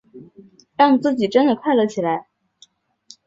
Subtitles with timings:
[0.77, 2.25] 让自己真的快乐起来